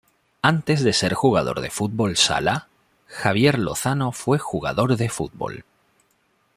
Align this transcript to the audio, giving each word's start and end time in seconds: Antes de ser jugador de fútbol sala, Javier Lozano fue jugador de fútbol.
Antes 0.41 0.81
de 0.83 0.93
ser 0.93 1.13
jugador 1.13 1.61
de 1.61 1.69
fútbol 1.69 2.17
sala, 2.17 2.67
Javier 3.05 3.59
Lozano 3.59 4.11
fue 4.11 4.39
jugador 4.39 4.97
de 4.97 5.09
fútbol. 5.09 5.63